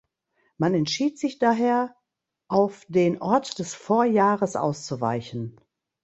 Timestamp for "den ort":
2.87-3.59